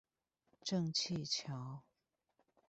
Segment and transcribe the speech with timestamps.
[0.63, 1.83] 正氣橋